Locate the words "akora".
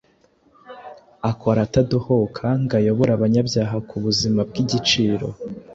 1.31-1.59